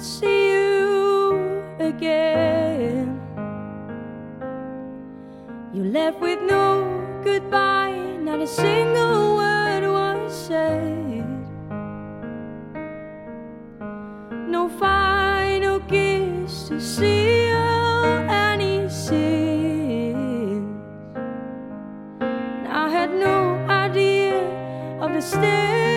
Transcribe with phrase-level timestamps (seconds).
[0.00, 3.20] see you again.
[5.74, 11.26] You left with no goodbye, not a single word was said.
[14.48, 17.56] No final kiss to seal
[18.28, 20.64] any sins.
[22.66, 24.40] I had no idea
[25.00, 25.89] of the state.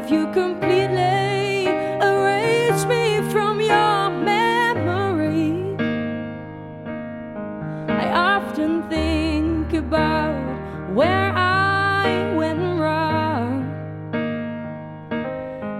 [0.00, 1.66] Have you completely
[2.00, 5.76] erased me from your memory?
[7.86, 10.40] I often think about
[10.94, 13.68] where I went wrong.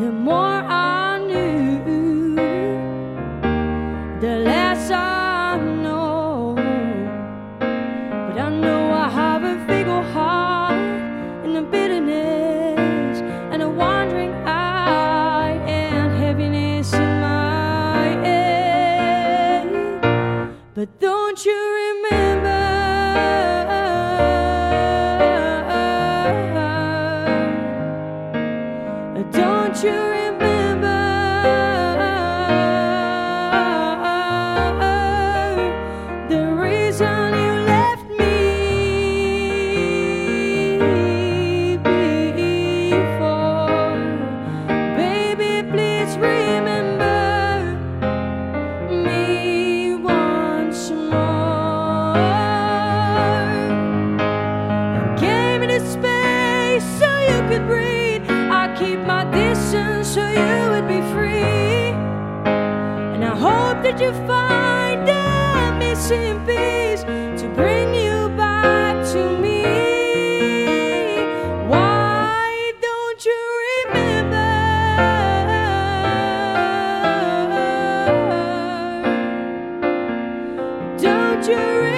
[0.00, 0.77] The more I
[20.78, 22.58] But don't you remember?
[29.32, 30.47] Don't you remember?
[58.78, 61.92] keep my distance so you would be free.
[63.12, 67.02] And I hope that you find the missing piece
[67.42, 69.62] to bring you back to me.
[71.66, 73.42] Why don't you
[73.86, 74.50] remember?
[80.98, 81.97] Don't you remember?